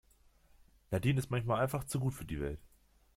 Nadine 0.91 1.19
ist 1.19 1.29
manchmal 1.29 1.59
einfach 1.61 1.83
zu 1.83 1.99
gut 1.99 2.15
für 2.15 2.25
die 2.25 2.39
Welt. 2.41 2.59